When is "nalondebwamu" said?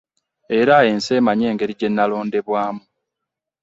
1.89-2.81